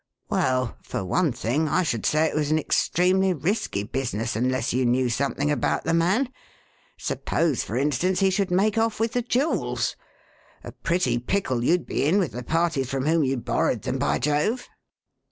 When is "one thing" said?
1.05-1.67